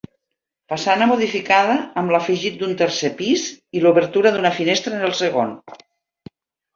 Façana 0.71 1.07
modificada 1.09 1.75
amb 2.01 2.13
l'afegit 2.15 2.57
d'un 2.61 2.73
tercer 2.79 3.11
pis 3.19 3.43
i 3.81 3.83
l'obertura 3.83 4.31
d'una 4.37 4.53
finestra 4.57 4.97
en 5.01 5.05
el 5.11 5.15
segon. 5.21 5.53